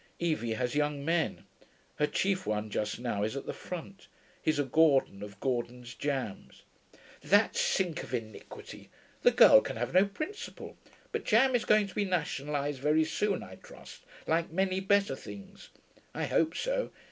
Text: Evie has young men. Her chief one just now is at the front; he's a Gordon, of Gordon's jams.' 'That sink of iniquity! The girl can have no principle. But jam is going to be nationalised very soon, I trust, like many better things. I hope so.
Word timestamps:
Evie 0.17 0.53
has 0.53 0.73
young 0.73 1.05
men. 1.05 1.45
Her 1.97 2.07
chief 2.07 2.47
one 2.47 2.71
just 2.71 2.97
now 2.99 3.21
is 3.21 3.35
at 3.35 3.45
the 3.45 3.53
front; 3.53 4.07
he's 4.41 4.57
a 4.57 4.63
Gordon, 4.63 5.21
of 5.21 5.39
Gordon's 5.39 5.93
jams.' 5.93 6.63
'That 7.21 7.55
sink 7.55 8.01
of 8.01 8.11
iniquity! 8.11 8.89
The 9.21 9.29
girl 9.29 9.61
can 9.61 9.75
have 9.75 9.93
no 9.93 10.05
principle. 10.05 10.75
But 11.11 11.23
jam 11.23 11.53
is 11.55 11.65
going 11.65 11.85
to 11.85 11.93
be 11.93 12.03
nationalised 12.03 12.79
very 12.79 13.03
soon, 13.05 13.43
I 13.43 13.57
trust, 13.57 14.01
like 14.25 14.49
many 14.51 14.79
better 14.79 15.15
things. 15.15 15.69
I 16.15 16.23
hope 16.25 16.57
so. 16.57 16.89